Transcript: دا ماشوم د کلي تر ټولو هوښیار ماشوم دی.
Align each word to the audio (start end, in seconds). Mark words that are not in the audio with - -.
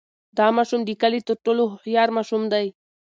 دا 0.37 0.47
ماشوم 0.57 0.81
د 0.85 0.89
کلي 1.01 1.19
تر 1.27 1.35
ټولو 1.45 1.63
هوښیار 1.71 2.09
ماشوم 2.17 2.43
دی. 2.53 2.67